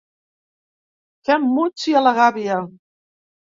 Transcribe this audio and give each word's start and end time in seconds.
Fem 1.29 1.45
muts 1.59 1.85
i 1.93 1.97
a 2.01 2.03
la 2.07 2.17
gàbia. 2.23 2.59